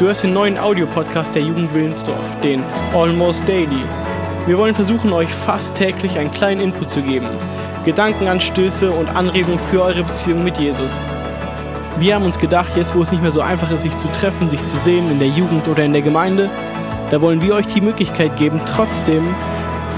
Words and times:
Du 0.00 0.06
hörst 0.06 0.22
den 0.22 0.32
neuen 0.32 0.58
Audiopodcast 0.58 1.34
der 1.34 1.42
Jugend 1.42 1.74
Willensdorf, 1.74 2.40
den 2.42 2.62
Almost 2.94 3.46
Daily. 3.46 3.84
Wir 4.46 4.56
wollen 4.56 4.74
versuchen, 4.74 5.12
euch 5.12 5.28
fast 5.28 5.74
täglich 5.74 6.18
einen 6.18 6.32
kleinen 6.32 6.62
Input 6.62 6.90
zu 6.90 7.02
geben, 7.02 7.28
Gedankenanstöße 7.84 8.90
und 8.90 9.10
Anregungen 9.10 9.58
für 9.70 9.82
eure 9.82 10.02
Beziehung 10.02 10.42
mit 10.42 10.56
Jesus. 10.56 11.04
Wir 11.98 12.14
haben 12.14 12.24
uns 12.24 12.38
gedacht, 12.38 12.74
jetzt 12.76 12.94
wo 12.94 13.02
es 13.02 13.10
nicht 13.10 13.20
mehr 13.20 13.30
so 13.30 13.42
einfach 13.42 13.70
ist, 13.70 13.82
sich 13.82 13.94
zu 13.94 14.08
treffen, 14.08 14.48
sich 14.48 14.64
zu 14.64 14.78
sehen 14.78 15.10
in 15.10 15.18
der 15.18 15.28
Jugend 15.28 15.68
oder 15.68 15.84
in 15.84 15.92
der 15.92 16.00
Gemeinde, 16.00 16.48
da 17.10 17.20
wollen 17.20 17.42
wir 17.42 17.54
euch 17.54 17.66
die 17.66 17.82
Möglichkeit 17.82 18.34
geben, 18.36 18.58
trotzdem 18.64 19.34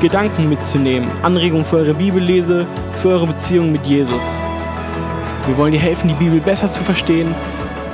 Gedanken 0.01 0.49
mitzunehmen, 0.49 1.13
Anregungen 1.23 1.65
für 1.65 1.77
eure 1.77 1.95
Bibellese, 1.95 2.67
für 2.95 3.11
eure 3.11 3.29
Beziehung 3.29 3.71
mit 3.71 3.87
Jesus. 3.87 4.43
Wir 5.47 5.57
wollen 5.57 5.75
dir 5.75 5.79
helfen, 5.79 6.09
die 6.09 6.15
Bibel 6.15 6.41
besser 6.41 6.69
zu 6.69 6.83
verstehen, 6.83 7.37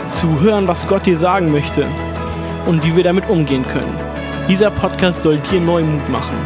zu 0.06 0.40
hören, 0.40 0.66
was 0.66 0.88
Gott 0.88 1.04
dir 1.04 1.18
sagen 1.18 1.52
möchte 1.52 1.86
und 2.68 2.84
wie 2.84 2.94
wir 2.94 3.02
damit 3.02 3.28
umgehen 3.30 3.66
können. 3.66 3.96
Dieser 4.46 4.70
Podcast 4.70 5.22
soll 5.22 5.38
dir 5.38 5.58
neuen 5.58 5.90
Mut 5.90 6.08
machen. 6.10 6.36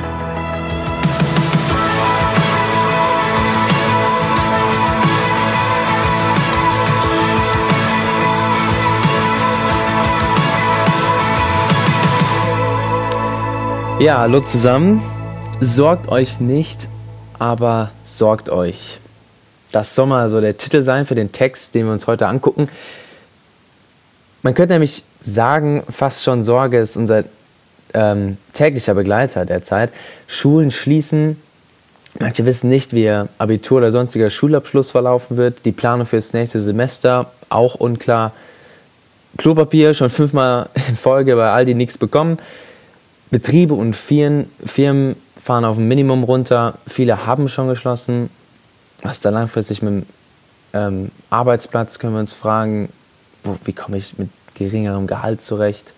Ja, 13.98 14.18
hallo 14.18 14.40
zusammen. 14.40 15.02
Sorgt 15.60 16.08
euch 16.08 16.40
nicht, 16.40 16.88
aber 17.38 17.90
sorgt 18.04 18.48
euch. 18.50 19.00
Das 19.72 19.94
soll 19.94 20.06
mal 20.06 20.28
so 20.28 20.40
der 20.40 20.56
Titel 20.56 20.82
sein 20.82 21.04
für 21.04 21.14
den 21.14 21.32
Text, 21.32 21.74
den 21.74 21.86
wir 21.86 21.92
uns 21.92 22.06
heute 22.06 22.28
angucken. 22.28 22.68
Man 24.42 24.54
könnte 24.54 24.74
nämlich 24.74 25.04
sagen, 25.20 25.84
fast 25.88 26.24
schon 26.24 26.42
Sorge 26.42 26.78
ist 26.78 26.96
unser 26.96 27.24
ähm, 27.94 28.38
täglicher 28.52 28.94
Begleiter 28.94 29.44
derzeit. 29.46 29.92
Schulen 30.26 30.70
schließen. 30.70 31.40
Manche 32.18 32.44
wissen 32.44 32.68
nicht, 32.68 32.92
wie 32.92 33.04
ihr 33.04 33.28
Abitur 33.38 33.78
oder 33.78 33.92
sonstiger 33.92 34.30
Schulabschluss 34.30 34.90
verlaufen 34.90 35.36
wird. 35.36 35.64
Die 35.64 35.72
Planung 35.72 36.06
für 36.06 36.16
das 36.16 36.32
nächste 36.32 36.60
Semester 36.60 37.32
auch 37.48 37.76
unklar. 37.76 38.32
Klopapier 39.38 39.94
schon 39.94 40.10
fünfmal 40.10 40.68
in 40.88 40.96
Folge 40.96 41.36
bei 41.36 41.50
Aldi 41.50 41.74
nichts 41.74 41.96
bekommen. 41.96 42.38
Betriebe 43.30 43.74
und 43.74 43.96
Firmen, 43.96 44.50
Firmen 44.64 45.16
fahren 45.42 45.64
auf 45.64 45.78
ein 45.78 45.88
Minimum 45.88 46.24
runter. 46.24 46.74
Viele 46.86 47.26
haben 47.26 47.48
schon 47.48 47.68
geschlossen. 47.68 48.28
Was 49.00 49.20
da 49.20 49.30
langfristig 49.30 49.82
mit 49.82 49.92
dem 49.92 50.06
ähm, 50.74 51.10
Arbeitsplatz, 51.30 51.98
können 51.98 52.12
wir 52.12 52.20
uns 52.20 52.34
fragen, 52.34 52.90
wo, 53.44 53.56
wie 53.64 53.72
komme 53.72 53.96
ich 53.96 54.18
mit 54.18 54.30
geringerem 54.54 55.06
Gehalt 55.06 55.42
zurecht? 55.42 55.92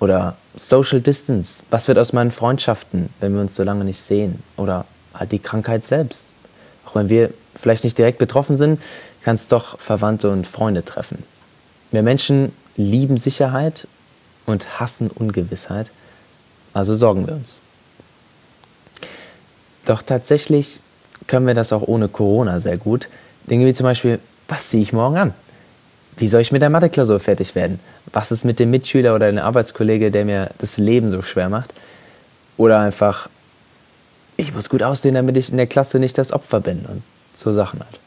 Oder 0.00 0.36
Social 0.54 1.00
Distance, 1.00 1.62
was 1.70 1.88
wird 1.88 1.98
aus 1.98 2.12
meinen 2.12 2.30
Freundschaften, 2.30 3.10
wenn 3.20 3.34
wir 3.34 3.40
uns 3.40 3.54
so 3.54 3.64
lange 3.64 3.84
nicht 3.84 4.00
sehen? 4.00 4.42
Oder 4.56 4.84
halt 5.14 5.32
die 5.32 5.38
Krankheit 5.40 5.84
selbst. 5.84 6.26
Auch 6.86 6.94
wenn 6.94 7.08
wir 7.08 7.32
vielleicht 7.54 7.84
nicht 7.84 7.98
direkt 7.98 8.18
betroffen 8.18 8.56
sind, 8.56 8.80
kann 9.22 9.34
es 9.34 9.48
doch 9.48 9.78
Verwandte 9.78 10.30
und 10.30 10.46
Freunde 10.46 10.84
treffen. 10.84 11.24
Wir 11.90 12.02
Menschen 12.02 12.52
lieben 12.76 13.16
Sicherheit 13.16 13.88
und 14.46 14.80
hassen 14.80 15.10
Ungewissheit. 15.10 15.90
Also 16.72 16.94
sorgen 16.94 17.26
wir 17.26 17.34
uns. 17.34 17.60
Doch 19.84 20.02
tatsächlich 20.02 20.80
können 21.26 21.46
wir 21.46 21.54
das 21.54 21.72
auch 21.72 21.82
ohne 21.82 22.08
Corona 22.08 22.60
sehr 22.60 22.76
gut. 22.76 23.08
Dinge 23.50 23.66
wie 23.66 23.74
zum 23.74 23.84
Beispiel, 23.84 24.20
was 24.46 24.68
ziehe 24.68 24.82
ich 24.82 24.92
morgen 24.92 25.16
an? 25.16 25.34
Wie 26.18 26.26
soll 26.26 26.40
ich 26.40 26.50
mit 26.50 26.62
der 26.62 26.70
Mathe-Klausur 26.70 27.20
fertig 27.20 27.54
werden? 27.54 27.78
Was 28.12 28.32
ist 28.32 28.44
mit 28.44 28.58
dem 28.58 28.70
Mitschüler 28.70 29.14
oder 29.14 29.30
dem 29.30 29.38
Arbeitskollege, 29.38 30.10
der 30.10 30.24
mir 30.24 30.50
das 30.58 30.76
Leben 30.76 31.08
so 31.08 31.22
schwer 31.22 31.48
macht? 31.48 31.72
Oder 32.56 32.80
einfach, 32.80 33.28
ich 34.36 34.52
muss 34.52 34.68
gut 34.68 34.82
aussehen, 34.82 35.14
damit 35.14 35.36
ich 35.36 35.50
in 35.50 35.56
der 35.56 35.68
Klasse 35.68 36.00
nicht 36.00 36.18
das 36.18 36.32
Opfer 36.32 36.58
bin 36.58 36.80
und 36.80 37.02
so 37.34 37.52
Sachen 37.52 37.78
halt. 37.80 38.00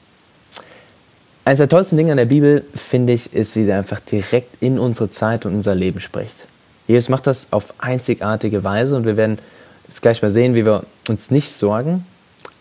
Eines 1.45 1.59
der 1.59 1.69
tollsten 1.69 1.95
Dinge 1.95 2.11
an 2.11 2.17
der 2.17 2.25
Bibel, 2.25 2.65
finde 2.75 3.13
ich, 3.13 3.33
ist, 3.33 3.55
wie 3.55 3.63
sie 3.63 3.71
einfach 3.71 4.01
direkt 4.01 4.61
in 4.61 4.77
unsere 4.77 5.09
Zeit 5.09 5.45
und 5.45 5.55
unser 5.55 5.73
Leben 5.73 6.01
spricht. 6.01 6.47
Jesus 6.87 7.07
macht 7.07 7.27
das 7.27 7.47
auf 7.51 7.73
einzigartige 7.77 8.65
Weise 8.65 8.97
und 8.97 9.05
wir 9.05 9.15
werden 9.15 9.39
jetzt 9.87 10.01
gleich 10.01 10.21
mal 10.21 10.31
sehen, 10.31 10.53
wie 10.53 10.65
wir 10.65 10.83
uns 11.07 11.31
nicht 11.31 11.49
sorgen, 11.49 12.05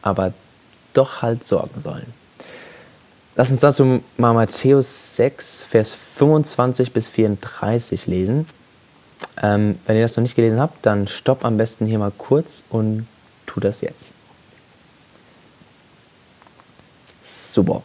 aber 0.00 0.32
doch 0.94 1.22
halt 1.22 1.44
sorgen 1.44 1.80
sollen. 1.80 2.19
Lass 3.36 3.50
uns 3.50 3.60
dazu 3.60 4.02
mal 4.16 4.34
Matthäus 4.34 5.16
6, 5.16 5.64
Vers 5.64 5.92
25 5.92 6.92
bis 6.92 7.08
34 7.08 8.06
lesen. 8.06 8.46
Ähm, 9.40 9.78
wenn 9.86 9.96
ihr 9.96 10.02
das 10.02 10.16
noch 10.16 10.22
nicht 10.22 10.34
gelesen 10.34 10.60
habt, 10.60 10.84
dann 10.84 11.06
stopp 11.06 11.44
am 11.44 11.56
besten 11.56 11.86
hier 11.86 11.98
mal 11.98 12.12
kurz 12.16 12.64
und 12.70 13.06
tu 13.46 13.60
das 13.60 13.80
jetzt. 13.80 14.14
Super. 17.22 17.82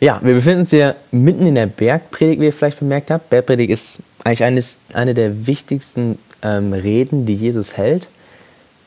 Ja, 0.00 0.20
wir 0.22 0.34
befinden 0.34 0.60
uns 0.60 0.70
hier 0.70 0.96
mitten 1.12 1.46
in 1.46 1.54
der 1.54 1.66
Bergpredigt, 1.66 2.40
wie 2.40 2.46
ihr 2.46 2.52
vielleicht 2.52 2.80
bemerkt 2.80 3.10
habt. 3.10 3.30
Bergpredigt 3.30 3.70
ist 3.70 4.00
eigentlich 4.24 4.44
eines, 4.44 4.80
eine 4.92 5.14
der 5.14 5.46
wichtigsten 5.46 6.18
ähm, 6.42 6.72
Reden, 6.72 7.26
die 7.26 7.34
Jesus 7.34 7.76
hält. 7.76 8.08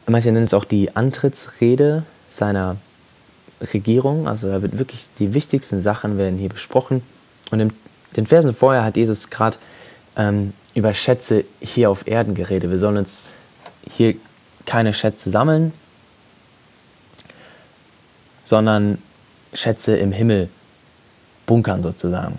Manche 0.06 0.32
nennen 0.32 0.44
es 0.44 0.54
auch 0.54 0.66
die 0.66 0.96
Antrittsrede 0.96 2.04
seiner 2.30 2.78
Regierung. 3.62 4.28
Also 4.28 4.50
da 4.50 4.62
wird 4.62 4.78
wirklich 4.78 5.08
die 5.20 5.34
wichtigsten 5.34 5.80
Sachen 5.80 6.18
werden 6.18 6.38
hier 6.38 6.50
besprochen. 6.50 7.02
Und 7.52 7.60
in 7.60 7.74
den 8.16 8.28
Versen 8.28 8.54
vorher 8.54 8.84
hat 8.84 8.98
Jesus 8.98 9.30
gerade 9.30 9.58
ähm, 10.16 10.54
über 10.74 10.94
Schätze 10.94 11.46
hier 11.60 11.90
auf 11.90 12.08
Erden 12.08 12.36
geredet. 12.36 12.70
Wir 12.70 12.80
sollen 12.80 12.98
uns 12.98 13.24
hier 13.90 14.16
keine 14.66 14.94
Schätze 14.94 15.30
sammeln, 15.30 15.72
sondern 18.44 19.00
Schätze 19.54 19.98
im 19.98 20.12
Himmel 20.12 20.50
bunkern 21.46 21.82
sozusagen. 21.82 22.38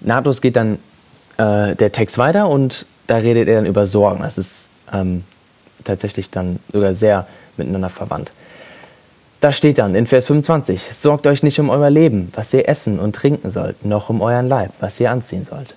Nahtlos 0.00 0.40
geht 0.40 0.56
dann 0.56 0.78
äh, 1.38 1.74
der 1.74 1.92
Text 1.92 2.18
weiter 2.18 2.48
und 2.48 2.86
da 3.06 3.16
redet 3.16 3.48
er 3.48 3.56
dann 3.56 3.66
über 3.66 3.86
Sorgen. 3.86 4.22
Das 4.22 4.38
ist 4.38 4.70
ähm, 4.92 5.24
tatsächlich 5.84 6.30
dann 6.30 6.58
sogar 6.72 6.94
sehr 6.94 7.26
miteinander 7.56 7.88
verwandt. 7.88 8.32
Da 9.42 9.50
steht 9.50 9.78
dann 9.78 9.96
in 9.96 10.06
Vers 10.06 10.26
25, 10.26 10.80
sorgt 10.94 11.26
euch 11.26 11.42
nicht 11.42 11.58
um 11.58 11.68
euer 11.68 11.90
Leben, 11.90 12.28
was 12.32 12.54
ihr 12.54 12.68
essen 12.68 13.00
und 13.00 13.16
trinken 13.16 13.50
sollt, 13.50 13.84
noch 13.84 14.08
um 14.08 14.22
euren 14.22 14.46
Leib, 14.46 14.70
was 14.78 15.00
ihr 15.00 15.10
anziehen 15.10 15.42
sollt. 15.42 15.74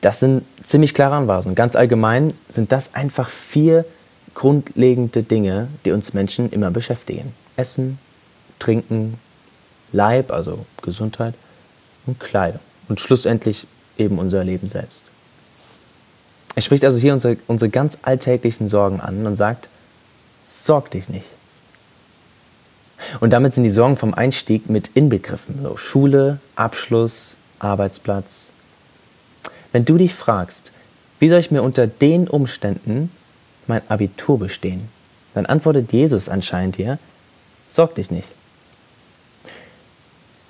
Das 0.00 0.18
sind 0.18 0.42
ziemlich 0.60 0.92
klare 0.92 1.14
Anweisungen. 1.14 1.54
Ganz 1.54 1.76
allgemein 1.76 2.34
sind 2.48 2.72
das 2.72 2.96
einfach 2.96 3.28
vier 3.28 3.84
grundlegende 4.34 5.22
Dinge, 5.22 5.68
die 5.84 5.92
uns 5.92 6.14
Menschen 6.14 6.50
immer 6.50 6.72
beschäftigen. 6.72 7.32
Essen, 7.56 8.00
Trinken, 8.58 9.20
Leib, 9.92 10.32
also 10.32 10.66
Gesundheit 10.82 11.34
und 12.06 12.18
Kleidung. 12.18 12.60
Und 12.88 12.98
schlussendlich 12.98 13.68
eben 13.98 14.18
unser 14.18 14.42
Leben 14.42 14.66
selbst. 14.66 15.04
Er 16.56 16.62
spricht 16.62 16.84
also 16.84 16.98
hier 16.98 17.12
unsere, 17.12 17.36
unsere 17.46 17.70
ganz 17.70 17.98
alltäglichen 18.02 18.66
Sorgen 18.66 19.00
an 19.00 19.24
und 19.24 19.36
sagt, 19.36 19.68
sorg 20.44 20.90
dich 20.90 21.08
nicht. 21.08 21.28
Und 23.20 23.32
damit 23.32 23.54
sind 23.54 23.64
die 23.64 23.70
Sorgen 23.70 23.96
vom 23.96 24.14
Einstieg 24.14 24.68
mit 24.68 24.90
inbegriffen. 24.94 25.60
So 25.62 25.76
Schule, 25.76 26.38
Abschluss, 26.56 27.36
Arbeitsplatz. 27.58 28.52
Wenn 29.72 29.84
du 29.84 29.96
dich 29.96 30.14
fragst, 30.14 30.72
wie 31.18 31.28
soll 31.28 31.40
ich 31.40 31.50
mir 31.50 31.62
unter 31.62 31.86
den 31.86 32.28
Umständen 32.28 33.10
mein 33.66 33.82
Abitur 33.88 34.38
bestehen, 34.38 34.88
dann 35.34 35.46
antwortet 35.46 35.92
Jesus 35.92 36.28
anscheinend 36.28 36.78
dir, 36.78 36.98
sorg 37.68 37.94
dich 37.94 38.10
nicht. 38.10 38.28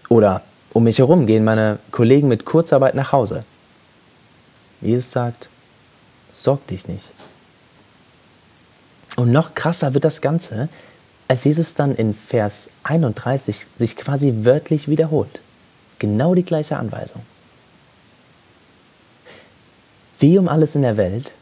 Oder 0.09 0.43
um 0.73 0.85
mich 0.85 0.99
herum 0.99 1.27
gehen 1.27 1.45
meine 1.45 1.79
Kollegen 1.91 2.29
mit 2.29 2.45
Kurzarbeit 2.45 2.95
nach 2.95 3.13
Hause. 3.13 3.45
Jesus 4.81 5.11
sagt, 5.11 5.49
sorg 6.33 6.67
dich 6.67 6.89
nicht. 6.89 7.07
Und 9.17 9.31
noch 9.31 9.55
krasser 9.55 9.95
wird 9.95 10.05
das 10.05 10.21
Ganze, 10.21 10.69
als 11.33 11.45
Jesus 11.45 11.73
dann 11.73 11.95
in 11.95 12.13
Vers 12.13 12.69
31 12.83 13.67
sich 13.79 13.97
quasi 13.97 14.35
wörtlich 14.43 14.89
wiederholt. 14.89 15.41
Genau 15.99 16.35
die 16.35 16.45
gleiche 16.45 16.77
Anweisung. 16.77 17.23
Wie 20.19 20.37
um 20.37 20.47
alles 20.47 20.75
in 20.75 20.83
der 20.83 20.99
Welt 20.99 21.33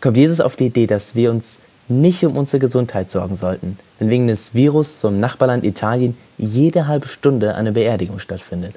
kommt 0.00 0.18
Jesus 0.18 0.40
auf 0.40 0.54
die 0.54 0.66
Idee, 0.66 0.86
dass 0.86 1.16
wir 1.16 1.32
uns 1.32 1.58
nicht 1.88 2.24
um 2.24 2.36
unsere 2.36 2.60
Gesundheit 2.60 3.10
sorgen 3.10 3.34
sollten, 3.34 3.76
wenn 3.98 4.08
wegen 4.08 4.28
des 4.28 4.54
Virus 4.54 5.00
zum 5.00 5.18
Nachbarland 5.18 5.64
Italien 5.64 6.16
jede 6.38 6.86
halbe 6.86 7.08
Stunde 7.08 7.56
eine 7.56 7.72
Beerdigung 7.72 8.20
stattfindet. 8.20 8.76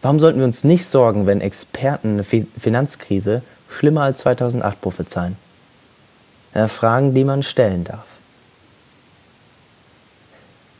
Warum 0.00 0.20
sollten 0.20 0.38
wir 0.38 0.46
uns 0.46 0.62
nicht 0.62 0.86
sorgen, 0.86 1.26
wenn 1.26 1.40
Experten 1.40 2.20
eine 2.20 2.22
Finanzkrise 2.22 3.42
schlimmer 3.68 4.02
als 4.02 4.20
2008 4.20 4.80
prophezeien? 4.80 5.36
Fragen, 6.68 7.14
die 7.14 7.24
man 7.24 7.42
stellen 7.42 7.82
darf. 7.82 8.11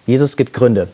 Jesus 0.06 0.37
gibt 0.37 0.52
Gründe. 0.52 0.88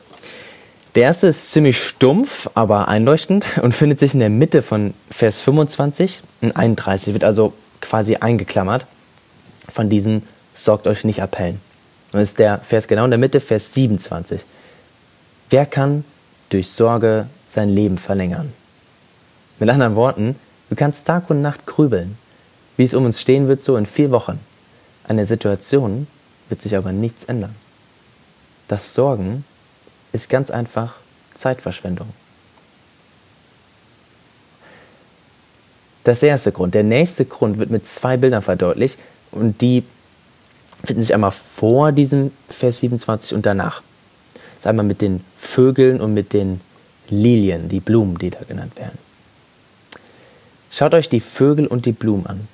Der 0.94 1.04
erste 1.04 1.28
ist 1.28 1.52
ziemlich 1.52 1.80
stumpf, 1.80 2.48
aber 2.54 2.88
einleuchtend 2.88 3.46
und 3.62 3.74
findet 3.74 3.98
sich 3.98 4.14
in 4.14 4.20
der 4.20 4.30
Mitte 4.30 4.62
von 4.62 4.94
Vers 5.10 5.40
25 5.40 6.22
und 6.40 6.56
31, 6.56 7.14
wird 7.14 7.24
also 7.24 7.52
quasi 7.80 8.16
eingeklammert 8.16 8.86
von 9.68 9.88
diesen 9.88 10.22
sorgt 10.54 10.86
euch 10.86 11.04
nicht 11.04 11.22
abhellen. 11.22 11.60
Und 12.12 12.20
ist 12.20 12.38
der 12.38 12.58
Vers 12.60 12.88
genau 12.88 13.04
in 13.04 13.10
der 13.10 13.18
Mitte, 13.18 13.40
Vers 13.40 13.74
27. 13.74 14.40
Wer 15.50 15.66
kann 15.66 16.04
durch 16.50 16.68
Sorge 16.68 17.26
sein 17.46 17.68
Leben 17.68 17.98
verlängern? 17.98 18.52
Mit 19.58 19.68
anderen 19.68 19.94
Worten, 19.94 20.36
du 20.70 20.76
kannst 20.76 21.06
Tag 21.06 21.30
und 21.30 21.42
Nacht 21.42 21.66
grübeln, 21.66 22.16
wie 22.76 22.84
es 22.84 22.94
um 22.94 23.04
uns 23.04 23.20
stehen 23.20 23.48
wird, 23.48 23.62
so 23.62 23.76
in 23.76 23.86
vier 23.86 24.10
Wochen. 24.10 24.40
An 25.06 25.16
der 25.16 25.26
Situation 25.26 26.06
wird 26.48 26.62
sich 26.62 26.76
aber 26.76 26.92
nichts 26.92 27.24
ändern. 27.24 27.54
Das 28.68 28.94
Sorgen 28.94 29.44
ist 30.12 30.28
ganz 30.28 30.50
einfach 30.50 30.94
Zeitverschwendung. 31.34 32.08
Das 36.04 36.14
ist 36.16 36.22
der 36.22 36.30
erste 36.30 36.52
Grund. 36.52 36.74
Der 36.74 36.84
nächste 36.84 37.24
Grund 37.24 37.58
wird 37.58 37.70
mit 37.70 37.86
zwei 37.86 38.16
Bildern 38.16 38.42
verdeutlicht 38.42 38.98
und 39.30 39.60
die 39.60 39.84
finden 40.84 41.02
sich 41.02 41.12
einmal 41.12 41.32
vor 41.32 41.92
diesem 41.92 42.30
Vers 42.48 42.78
27 42.78 43.34
und 43.34 43.44
danach. 43.44 43.82
Das 44.34 44.60
ist 44.60 44.66
einmal 44.66 44.86
mit 44.86 45.02
den 45.02 45.24
Vögeln 45.36 46.00
und 46.00 46.14
mit 46.14 46.32
den 46.32 46.60
Lilien, 47.08 47.68
die 47.68 47.80
Blumen, 47.80 48.16
die 48.18 48.30
da 48.30 48.40
genannt 48.46 48.76
werden. 48.76 48.98
Schaut 50.70 50.94
euch 50.94 51.08
die 51.08 51.20
Vögel 51.20 51.66
und 51.66 51.86
die 51.86 51.92
Blumen 51.92 52.26
an. 52.26 52.48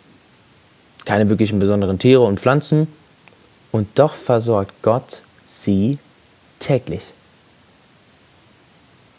Keine 1.04 1.28
wirklichen 1.28 1.58
besonderen 1.58 1.98
Tiere 1.98 2.22
und 2.22 2.40
Pflanzen, 2.40 2.88
und 3.74 3.98
doch 3.98 4.14
versorgt 4.14 4.72
Gott 4.82 5.22
sie 5.44 5.98
täglich. 6.58 7.02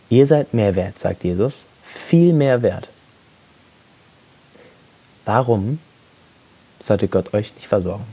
Ihr 0.09 0.25
seid 0.25 0.53
mehr 0.53 0.75
wert, 0.75 0.99
sagt 0.99 1.23
Jesus, 1.23 1.67
viel 1.83 2.33
mehr 2.33 2.61
wert. 2.61 2.89
Warum 5.25 5.79
sollte 6.79 7.07
Gott 7.07 7.33
euch 7.33 7.53
nicht 7.55 7.67
versorgen? 7.67 8.05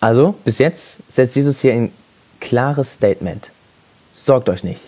Also, 0.00 0.34
bis 0.44 0.58
jetzt 0.58 1.00
setzt 1.08 1.36
Jesus 1.36 1.60
hier 1.60 1.72
ein 1.72 1.92
klares 2.40 2.94
Statement. 2.94 3.50
Sorgt 4.12 4.48
euch 4.48 4.62
nicht. 4.62 4.82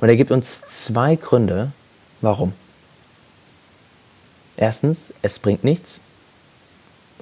Und 0.00 0.08
er 0.08 0.16
gibt 0.16 0.30
uns 0.30 0.62
zwei 0.62 1.16
Gründe, 1.16 1.72
warum. 2.20 2.52
Erstens, 4.56 5.12
es 5.22 5.38
bringt 5.38 5.62
nichts. 5.62 6.02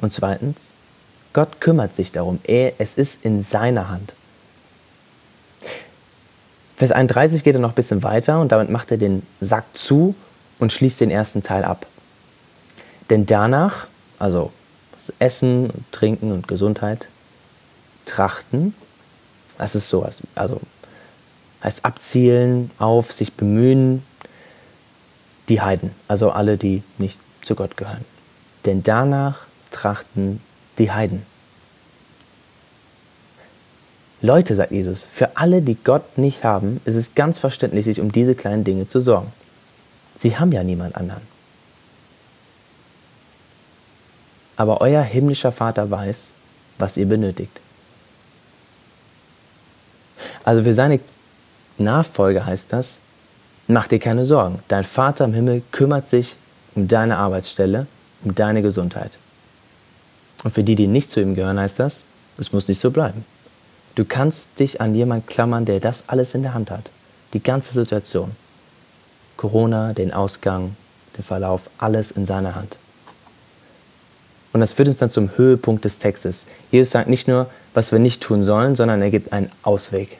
Und 0.00 0.12
zweitens, 0.12 0.72
Gott 1.32 1.60
kümmert 1.60 1.94
sich 1.94 2.12
darum. 2.12 2.40
Er, 2.44 2.74
es 2.78 2.94
ist 2.94 3.24
in 3.24 3.42
seiner 3.42 3.88
Hand. 3.88 4.12
Vers 6.76 6.92
31 6.92 7.42
geht 7.42 7.54
er 7.54 7.60
noch 7.60 7.70
ein 7.70 7.74
bisschen 7.74 8.02
weiter 8.02 8.40
und 8.40 8.52
damit 8.52 8.70
macht 8.70 8.90
er 8.90 8.98
den 8.98 9.22
Sack 9.40 9.64
zu 9.72 10.14
und 10.58 10.72
schließt 10.72 11.00
den 11.00 11.10
ersten 11.10 11.42
Teil 11.42 11.64
ab. 11.64 11.86
Denn 13.08 13.26
danach, 13.26 13.86
also 14.18 14.52
Essen, 15.18 15.70
Trinken 15.92 16.32
und 16.32 16.48
Gesundheit, 16.48 17.08
trachten, 18.04 18.74
das 19.58 19.74
ist 19.74 19.88
sowas, 19.88 20.22
also 20.34 20.60
heißt 21.62 21.84
abzielen, 21.84 22.70
auf, 22.78 23.12
sich 23.12 23.32
bemühen, 23.32 24.02
die 25.48 25.60
Heiden, 25.60 25.92
also 26.08 26.30
alle, 26.30 26.56
die 26.56 26.82
nicht 26.98 27.18
zu 27.42 27.54
Gott 27.54 27.76
gehören. 27.76 28.04
Denn 28.64 28.82
danach 28.82 29.46
trachten 29.76 30.40
die 30.78 30.90
Heiden. 30.90 31.22
Leute, 34.22 34.54
sagt 34.54 34.72
Jesus, 34.72 35.04
für 35.04 35.36
alle, 35.36 35.60
die 35.60 35.76
Gott 35.76 36.16
nicht 36.16 36.42
haben, 36.42 36.80
ist 36.84 36.94
es 36.94 37.14
ganz 37.14 37.38
verständlich, 37.38 37.84
sich 37.84 38.00
um 38.00 38.10
diese 38.10 38.34
kleinen 38.34 38.64
Dinge 38.64 38.88
zu 38.88 39.00
sorgen. 39.00 39.32
Sie 40.14 40.38
haben 40.38 40.52
ja 40.52 40.64
niemand 40.64 40.96
anderen. 40.96 41.22
Aber 44.56 44.80
euer 44.80 45.02
himmlischer 45.02 45.52
Vater 45.52 45.90
weiß, 45.90 46.32
was 46.78 46.96
ihr 46.96 47.06
benötigt. 47.06 47.60
Also 50.44 50.62
für 50.62 50.72
seine 50.72 51.00
Nachfolge 51.76 52.46
heißt 52.46 52.72
das, 52.72 53.00
mach 53.68 53.86
dir 53.86 53.98
keine 53.98 54.24
Sorgen. 54.24 54.60
Dein 54.68 54.84
Vater 54.84 55.26
im 55.26 55.34
Himmel 55.34 55.62
kümmert 55.72 56.08
sich 56.08 56.36
um 56.74 56.88
deine 56.88 57.18
Arbeitsstelle, 57.18 57.86
um 58.24 58.34
deine 58.34 58.62
Gesundheit. 58.62 59.12
Und 60.46 60.52
für 60.52 60.62
die, 60.62 60.76
die 60.76 60.86
nicht 60.86 61.10
zu 61.10 61.20
ihm 61.20 61.34
gehören, 61.34 61.58
heißt 61.58 61.80
das, 61.80 62.04
es 62.38 62.52
muss 62.52 62.68
nicht 62.68 62.78
so 62.78 62.92
bleiben. 62.92 63.24
Du 63.96 64.04
kannst 64.04 64.60
dich 64.60 64.80
an 64.80 64.94
jemanden 64.94 65.26
klammern, 65.26 65.64
der 65.64 65.80
das 65.80 66.04
alles 66.06 66.36
in 66.36 66.44
der 66.44 66.54
Hand 66.54 66.70
hat. 66.70 66.88
Die 67.32 67.42
ganze 67.42 67.72
Situation. 67.72 68.30
Corona, 69.36 69.92
den 69.92 70.12
Ausgang, 70.12 70.76
den 71.18 71.24
Verlauf, 71.24 71.68
alles 71.78 72.12
in 72.12 72.26
seiner 72.26 72.54
Hand. 72.54 72.78
Und 74.52 74.60
das 74.60 74.74
führt 74.74 74.86
uns 74.86 74.98
dann 74.98 75.10
zum 75.10 75.36
Höhepunkt 75.36 75.84
des 75.84 75.98
Textes. 75.98 76.46
Jesus 76.70 76.92
sagt 76.92 77.08
nicht 77.08 77.26
nur, 77.26 77.50
was 77.74 77.90
wir 77.90 77.98
nicht 77.98 78.22
tun 78.22 78.44
sollen, 78.44 78.76
sondern 78.76 79.02
er 79.02 79.10
gibt 79.10 79.32
einen 79.32 79.50
Ausweg. 79.64 80.18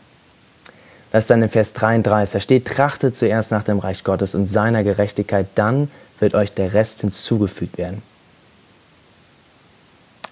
Das 1.13 1.23
ist 1.23 1.31
dann 1.31 1.41
in 1.41 1.49
Vers 1.49 1.73
33. 1.73 2.33
Da 2.33 2.41
steht, 2.41 2.67
trachtet 2.67 3.15
zuerst 3.15 3.53
nach 3.53 3.63
dem 3.63 3.79
Reich 3.79 4.03
Gottes 4.03 4.35
und 4.35 4.47
seiner 4.47 4.83
Gerechtigkeit, 4.83 5.47
dann 5.55 5.89
wird 6.19 6.35
euch 6.35 6.51
der 6.51 6.75
Rest 6.75 7.03
hinzugefügt 7.03 7.79
werden. 7.79 8.03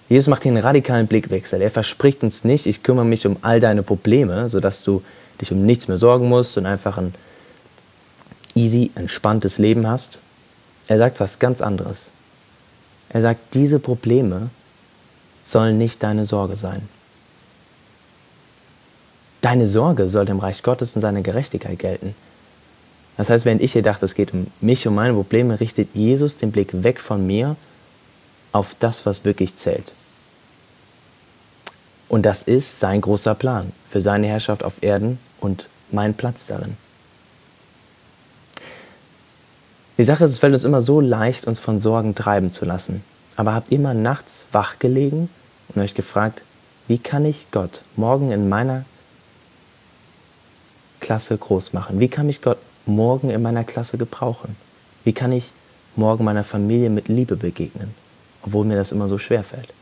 Jesus 0.07 0.27
macht 0.27 0.43
hier 0.43 0.51
einen 0.51 0.63
radikalen 0.63 1.07
Blickwechsel. 1.07 1.61
Er 1.61 1.71
verspricht 1.71 2.23
uns 2.23 2.43
nicht, 2.43 2.65
ich 2.67 2.83
kümmere 2.83 3.05
mich 3.05 3.25
um 3.25 3.37
all 3.41 3.59
deine 3.59 3.83
Probleme, 3.83 4.49
sodass 4.49 4.83
du 4.83 5.03
dich 5.41 5.51
um 5.51 5.65
nichts 5.65 5.87
mehr 5.87 5.97
sorgen 5.97 6.29
musst 6.29 6.57
und 6.57 6.65
einfach 6.65 6.97
ein 6.97 7.13
easy, 8.53 8.91
entspanntes 8.95 9.57
Leben 9.57 9.87
hast. 9.87 10.19
Er 10.87 10.97
sagt 10.97 11.19
was 11.19 11.39
ganz 11.39 11.61
anderes. 11.61 12.09
Er 13.09 13.21
sagt, 13.21 13.53
diese 13.53 13.79
Probleme 13.79 14.49
sollen 15.43 15.77
nicht 15.77 16.03
deine 16.03 16.25
Sorge 16.25 16.55
sein. 16.55 16.87
Deine 19.41 19.67
Sorge 19.67 20.09
soll 20.09 20.25
dem 20.25 20.39
Reich 20.39 20.63
Gottes 20.63 20.95
und 20.95 21.01
seiner 21.01 21.21
Gerechtigkeit 21.21 21.77
gelten. 21.79 22.15
Das 23.17 23.29
heißt, 23.29 23.45
wenn 23.45 23.61
ich 23.61 23.73
hier 23.73 23.83
dachte, 23.83 24.05
es 24.05 24.15
geht 24.15 24.33
um 24.33 24.47
mich, 24.59 24.87
um 24.87 24.95
meine 24.95 25.13
Probleme, 25.13 25.59
richtet 25.59 25.89
Jesus 25.93 26.37
den 26.37 26.51
Blick 26.51 26.83
weg 26.83 26.99
von 26.99 27.25
mir 27.25 27.55
auf 28.55 28.73
das, 28.79 29.05
was 29.05 29.25
wirklich 29.25 29.57
zählt. 29.57 29.91
Und 32.07 32.25
das 32.25 32.41
ist 32.41 32.79
sein 32.79 33.01
großer 33.01 33.35
Plan 33.35 33.73
für 33.85 33.99
seine 33.99 34.27
Herrschaft 34.27 34.63
auf 34.63 34.81
Erden 34.81 35.19
und 35.41 35.67
mein 35.91 36.13
Platz 36.13 36.47
darin. 36.47 36.77
Die 39.97 40.05
Sache 40.05 40.23
ist, 40.23 40.31
es 40.31 40.39
fällt 40.39 40.53
uns 40.53 40.63
immer 40.63 40.79
so 40.79 41.01
leicht, 41.01 41.43
uns 41.45 41.59
von 41.59 41.79
Sorgen 41.79 42.15
treiben 42.15 42.51
zu 42.51 42.63
lassen. 42.63 43.03
Aber 43.35 43.53
habt 43.53 43.71
ihr 43.71 43.79
mal 43.79 43.93
nachts 43.93 44.47
wach 44.53 44.79
gelegen 44.79 45.29
und 45.69 45.81
euch 45.81 45.93
gefragt, 45.93 46.43
wie 46.87 46.97
kann 46.97 47.25
ich 47.25 47.47
Gott 47.51 47.81
morgen 47.97 48.31
in 48.31 48.47
meiner 48.47 48.85
Klasse 51.01 51.37
groß 51.37 51.73
machen? 51.73 51.99
Wie 51.99 52.07
kann 52.07 52.29
ich 52.29 52.41
Gott 52.41 52.59
morgen 52.85 53.31
in 53.31 53.41
meiner 53.41 53.65
Klasse 53.65 53.97
gebrauchen? 53.97 54.55
Wie 55.03 55.13
kann 55.13 55.33
ich 55.33 55.51
morgen 55.97 56.23
meiner 56.23 56.45
Familie 56.45 56.89
mit 56.89 57.09
Liebe 57.09 57.35
begegnen, 57.35 57.93
obwohl 58.45 58.65
mir 58.65 58.75
das 58.75 58.91
immer 58.91 59.07
so 59.07 59.17
schwer 59.17 59.43
fällt? 59.43 59.73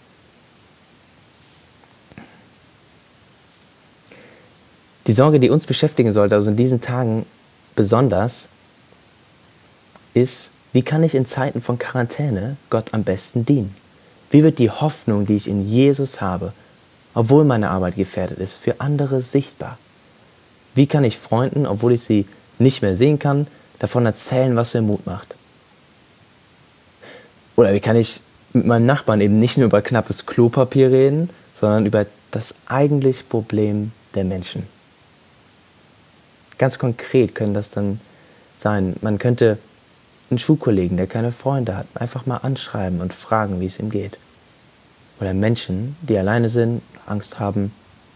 Die 5.07 5.13
Sorge, 5.13 5.39
die 5.39 5.49
uns 5.49 5.65
beschäftigen 5.65 6.11
sollte, 6.11 6.35
also 6.35 6.49
in 6.49 6.55
diesen 6.55 6.79
Tagen 6.79 7.25
besonders, 7.75 8.47
ist, 10.13 10.51
wie 10.71 10.81
kann 10.81 11.03
ich 11.03 11.13
in 11.13 11.25
Zeiten 11.25 11.61
von 11.61 11.77
Quarantäne 11.77 12.55
Gott 12.69 12.93
am 12.93 13.03
besten 13.03 13.45
dienen? 13.45 13.75
Wie 14.29 14.43
wird 14.43 14.59
die 14.59 14.71
Hoffnung, 14.71 15.25
die 15.25 15.35
ich 15.35 15.47
in 15.47 15.65
Jesus 15.65 16.21
habe, 16.21 16.53
obwohl 17.13 17.43
meine 17.43 17.69
Arbeit 17.69 17.95
gefährdet 17.95 18.39
ist, 18.39 18.55
für 18.55 18.79
andere 18.79 19.21
sichtbar? 19.21 19.77
Wie 20.73 20.87
kann 20.87 21.03
ich 21.03 21.17
Freunden, 21.17 21.67
obwohl 21.67 21.91
ich 21.91 22.01
sie 22.01 22.25
nicht 22.57 22.81
mehr 22.81 22.95
sehen 22.95 23.19
kann, 23.19 23.47
davon 23.79 24.05
erzählen, 24.05 24.55
was 24.55 24.73
mir 24.73 24.81
Mut 24.81 25.05
macht? 25.05 25.35
Oder 27.55 27.73
wie 27.73 27.79
kann 27.79 27.95
ich 27.95 28.21
mit 28.53 28.65
meinem 28.65 28.85
Nachbarn 28.85 29.21
eben 29.21 29.39
nicht 29.39 29.57
nur 29.57 29.65
über 29.65 29.81
knappes 29.81 30.25
Klopapier 30.25 30.91
reden, 30.91 31.29
sondern 31.53 31.85
über 31.85 32.05
das 32.31 32.55
eigentliche 32.67 33.23
Problem 33.23 33.91
der 34.15 34.23
Menschen? 34.23 34.67
Ganz 36.57 36.77
konkret 36.77 37.35
können 37.35 37.53
das 37.53 37.71
dann 37.71 37.99
sein. 38.55 38.95
Man 39.01 39.17
könnte 39.17 39.57
einen 40.29 40.39
Schulkollegen, 40.39 40.97
der 40.97 41.07
keine 41.07 41.31
Freunde 41.31 41.75
hat, 41.75 41.87
einfach 41.95 42.25
mal 42.25 42.37
anschreiben 42.37 43.01
und 43.01 43.13
fragen, 43.13 43.59
wie 43.59 43.65
es 43.65 43.79
ihm 43.79 43.89
geht. 43.89 44.17
Oder 45.19 45.33
Menschen, 45.33 45.95
die 46.01 46.17
alleine 46.17 46.49
sind, 46.49 46.81
Angst 47.05 47.39
haben, 47.39 47.73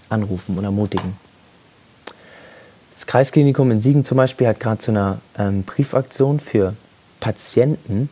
anrufen 0.10 0.58
und 0.58 0.64
ermutigen. 0.64 1.18
Das 2.92 3.06
Kreisklinikum 3.06 3.70
in 3.72 3.82
Siegen 3.82 4.04
zum 4.04 4.18
Beispiel 4.18 4.48
hat 4.48 4.60
gerade 4.60 4.80
zu 4.80 4.92
einer 4.92 5.20
ähm, 5.38 5.64
Briefaktion 5.64 6.40
für 6.40 6.74
Patienten 7.20 8.10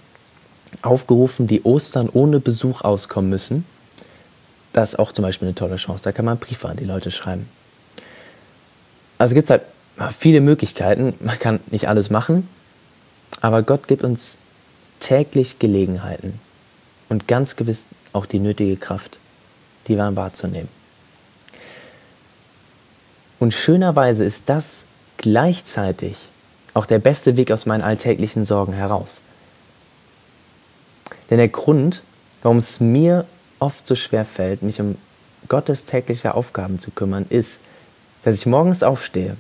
aufgerufen, 0.82 1.48
die 1.48 1.63
Ostern 1.63 2.10
ohne 2.12 2.39
Besuch 2.39 2.82
auskommen 2.82 3.29
müssen, 3.29 3.65
das 4.74 4.89
ist 4.89 5.00
auch 5.00 5.13
zum 5.13 5.24
Beispiel 5.24 5.48
eine 5.48 5.55
tolle 5.55 5.77
Chance. 5.77 6.03
Da 6.03 6.12
kann 6.12 6.25
man 6.25 6.38
Briefe 6.38 6.67
an 6.67 6.75
die 6.75 6.84
Leute 6.84 7.10
schreiben. 7.10 7.48
Also 9.17 9.34
gibt 9.34 9.46
es 9.46 9.51
halt 9.51 9.62
viele 10.13 10.41
Möglichkeiten. 10.41 11.13
Man 11.22 11.39
kann 11.39 11.62
nicht 11.72 11.88
alles 11.88 12.10
machen, 12.10 12.50
aber 13.39 13.63
Gott 13.63 13.88
gibt 13.88 14.03
uns 14.03 14.38
täglich 15.00 15.60
Gelegenheiten 15.60 16.39
und 17.08 17.27
ganz 17.27 17.55
gewiss 17.55 17.86
auch 18.12 18.25
die 18.25 18.39
nötige 18.39 18.75
Kraft, 18.75 19.17
die 19.88 19.98
Waren 19.98 20.17
wahrzunehmen. 20.17 20.70
Und 23.39 23.53
schönerweise 23.53 24.24
ist 24.24 24.50
das 24.50 24.86
gleichzeitig 25.17 26.17
auch 26.74 26.86
der 26.86 27.00
beste 27.00 27.38
Weg 27.38 27.51
aus 27.51 27.65
meinen 27.65 27.82
alltäglichen 27.82 28.44
Sorgen 28.44 28.74
heraus. 28.74 29.22
Denn 31.30 31.38
der 31.38 31.48
Grund, 31.48 32.04
warum 32.42 32.58
es 32.58 32.80
mir 32.80 33.26
oft 33.60 33.86
so 33.86 33.96
schwer 33.96 34.26
fällt, 34.26 34.62
mich 34.62 34.80
um 34.80 34.96
Gottes 35.48 35.86
tägliche 35.86 36.34
Aufgaben 36.34 36.80
zu 36.80 36.92
kümmern, 36.92 37.26
ist, 37.30 37.60
dass 38.24 38.36
ich 38.36 38.46
morgens 38.46 38.84
aufstehe 38.84 39.38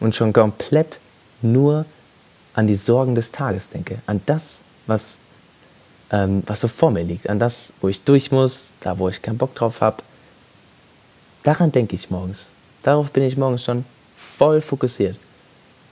und 0.00 0.14
schon 0.14 0.32
komplett 0.32 1.00
nur 1.42 1.84
an 2.54 2.66
die 2.66 2.76
Sorgen 2.76 3.14
des 3.14 3.32
Tages 3.32 3.68
denke, 3.68 3.98
an 4.06 4.20
das, 4.26 4.60
was, 4.86 5.18
ähm, 6.10 6.42
was 6.46 6.60
so 6.60 6.68
vor 6.68 6.90
mir 6.90 7.02
liegt, 7.02 7.28
an 7.28 7.38
das, 7.38 7.72
wo 7.80 7.88
ich 7.88 8.02
durch 8.02 8.30
muss, 8.30 8.72
da, 8.80 8.98
wo 8.98 9.08
ich 9.08 9.22
keinen 9.22 9.38
Bock 9.38 9.54
drauf 9.54 9.80
habe. 9.80 10.02
Daran 11.42 11.72
denke 11.72 11.96
ich 11.96 12.10
morgens. 12.10 12.50
Darauf 12.82 13.10
bin 13.10 13.24
ich 13.24 13.36
morgens 13.36 13.64
schon 13.64 13.84
voll 14.16 14.60
fokussiert. 14.60 15.16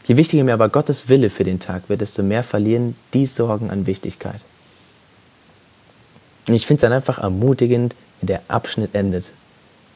Je 0.05 0.17
wichtiger 0.17 0.45
mir 0.45 0.55
aber 0.55 0.69
Gottes 0.69 1.09
Wille 1.09 1.31
für 1.31 1.45
den 1.45 1.61
Tag 1.61 1.89
wird, 1.89 2.01
desto 2.01 2.23
mehr 2.23 2.43
verlieren 2.43 2.97
die 3.13 3.27
Sorgen 3.27 3.71
an 3.71 3.87
Wichtigkeit. 3.87 4.41
Und 6.51 6.57
ich 6.57 6.67
finde 6.67 6.79
es 6.79 6.81
dann 6.81 6.93
einfach 6.93 7.19
ermutigend, 7.19 7.95
wenn 8.21 8.27
der 8.27 8.43
Abschnitt 8.49 8.97
endet. 8.97 9.31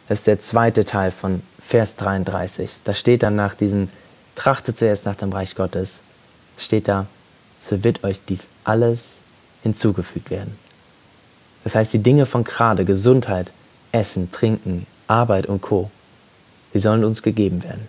Das 0.07 0.21
ist 0.21 0.29
der 0.29 0.39
zweite 0.39 0.85
Teil 0.85 1.11
von 1.11 1.43
Vers 1.59 1.97
33. 1.97 2.71
Da 2.85 2.95
steht 2.95 3.25
dann 3.25 3.35
nach 3.35 3.55
diesem 3.55 3.89
Trachte 4.37 4.73
zuerst 4.73 5.05
nach 5.05 5.17
dem 5.17 5.33
Reich 5.33 5.57
Gottes, 5.57 6.01
steht 6.57 6.87
da, 6.87 7.07
so 7.59 7.83
wird 7.83 8.05
euch 8.05 8.25
dies 8.25 8.47
alles 8.63 9.23
hinzugefügt 9.65 10.31
werden. 10.31 10.57
Das 11.65 11.75
heißt, 11.75 11.93
die 11.93 12.05
Dinge 12.05 12.25
von 12.25 12.45
gerade, 12.45 12.85
Gesundheit, 12.85 13.51
Essen, 13.91 14.31
Trinken, 14.31 14.87
Arbeit 15.09 15.47
und 15.47 15.61
Co., 15.61 15.91
die 16.73 16.79
sollen 16.79 17.03
uns 17.03 17.21
gegeben 17.25 17.65
werden. 17.65 17.89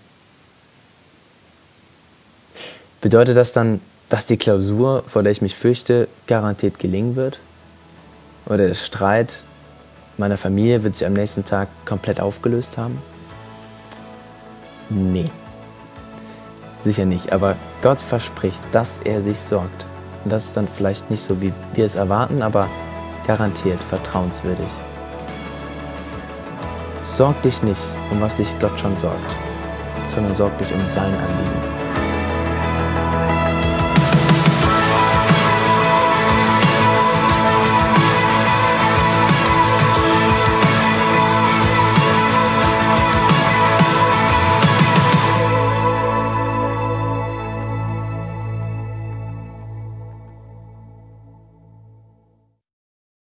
Bedeutet 2.99 3.37
das 3.37 3.53
dann, 3.53 3.79
dass 4.09 4.25
die 4.25 4.37
Klausur, 4.37 5.03
vor 5.05 5.21
der 5.21 5.31
ich 5.33 5.43
mich 5.43 5.53
fürchte, 5.55 6.07
garantiert 6.25 6.79
gelingen 6.79 7.15
wird? 7.15 7.39
Oder 8.45 8.67
der 8.67 8.75
Streit 8.75 9.43
meiner 10.17 10.37
Familie 10.37 10.83
wird 10.83 10.95
sich 10.95 11.05
am 11.05 11.13
nächsten 11.13 11.43
Tag 11.43 11.67
komplett 11.85 12.19
aufgelöst 12.19 12.77
haben? 12.77 13.01
Nee. 14.89 15.25
Sicher 16.83 17.05
nicht, 17.05 17.33
aber 17.33 17.55
Gott 17.81 17.99
verspricht, 17.99 18.61
dass 18.71 18.99
er 18.99 19.21
sich 19.21 19.39
sorgt. 19.39 19.87
Und 20.23 20.31
das 20.31 20.45
ist 20.45 20.57
dann 20.57 20.67
vielleicht 20.67 21.09
nicht 21.09 21.23
so, 21.23 21.41
wie 21.41 21.51
wir 21.73 21.85
es 21.85 21.95
erwarten, 21.95 22.43
aber 22.43 22.69
garantiert 23.25 23.83
vertrauenswürdig. 23.83 24.67
Sorg 27.01 27.39
dich 27.41 27.61
nicht, 27.63 27.81
um 28.11 28.21
was 28.21 28.37
dich 28.37 28.57
Gott 28.59 28.79
schon 28.79 28.95
sorgt, 28.95 29.35
sondern 30.09 30.33
sorg 30.33 30.55
dich 30.59 30.71
um 30.73 30.87
sein 30.87 31.13
Anliegen. 31.13 31.74